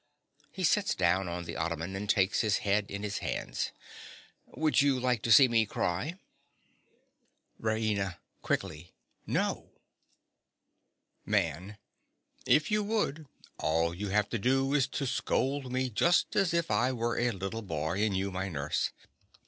(He 0.51 0.63
sits 0.63 0.95
down 0.95 1.27
on 1.29 1.43
the 1.43 1.55
ottoman, 1.55 1.95
and 1.95 2.09
takes 2.09 2.41
his 2.41 2.57
head 2.65 2.89
in 2.89 3.03
his 3.03 3.19
hands.) 3.19 3.71
Would 4.47 4.81
you 4.81 4.99
like 4.99 5.21
to 5.21 5.31
see 5.31 5.47
me 5.47 5.67
cry? 5.67 6.17
RAINA. 7.61 8.17
(quickly). 8.41 8.95
No. 9.27 9.69
MAN. 11.23 11.77
If 12.47 12.71
you 12.71 12.81
would, 12.83 13.27
all 13.59 13.93
you 13.93 14.07
have 14.07 14.27
to 14.29 14.39
do 14.39 14.73
is 14.73 14.87
to 14.87 15.05
scold 15.05 15.71
me 15.71 15.91
just 15.91 16.35
as 16.35 16.51
if 16.51 16.71
I 16.71 16.91
were 16.91 17.19
a 17.19 17.29
little 17.29 17.61
boy 17.61 18.03
and 18.03 18.17
you 18.17 18.31
my 18.31 18.49
nurse. 18.49 18.89